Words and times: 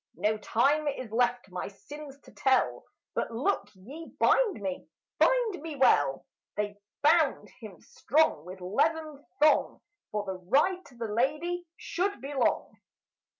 No 0.15 0.35
time 0.39 0.87
is 0.87 1.11
left 1.11 1.51
my 1.51 1.67
sins 1.67 2.19
to 2.21 2.31
tell; 2.31 2.85
But 3.13 3.29
look 3.29 3.67
ye 3.75 4.09
bind 4.19 4.59
me, 4.59 4.87
bind 5.19 5.61
me 5.61 5.75
well!" 5.75 6.25
They 6.57 6.79
bound 7.03 7.49
him 7.59 7.79
strong 7.81 8.43
with 8.43 8.61
leathern 8.61 9.23
thong, 9.39 9.79
For 10.11 10.25
the 10.25 10.39
ride 10.39 10.83
to 10.85 10.95
the 10.95 11.05
lady 11.07 11.67
should 11.77 12.19
be 12.19 12.33
long. 12.33 12.75